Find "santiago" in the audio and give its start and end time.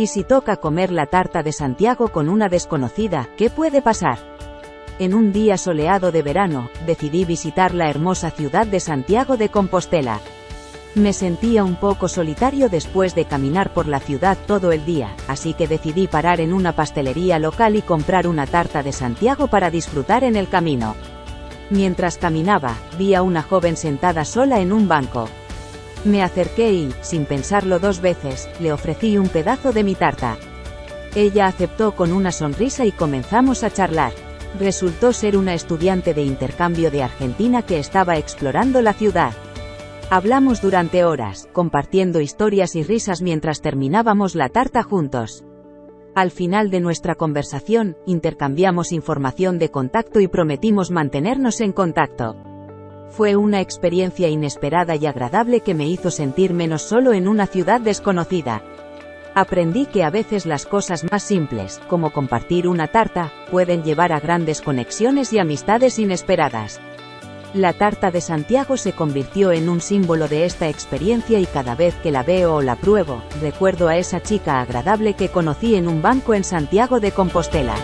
1.52-2.08, 8.80-9.36, 18.92-19.48, 68.20-68.76, 76.44-77.00